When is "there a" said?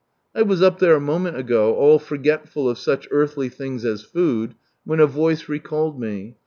0.79-0.99